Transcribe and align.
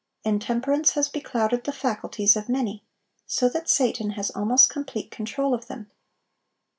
Intemperance 0.25 0.93
has 0.93 1.07
beclouded 1.09 1.63
the 1.65 1.71
faculties 1.71 2.35
of 2.35 2.49
many, 2.49 2.83
so 3.27 3.47
that 3.47 3.69
Satan 3.69 4.13
has 4.17 4.31
almost 4.31 4.67
complete 4.67 5.11
control 5.11 5.53
of 5.53 5.67
them. 5.67 5.91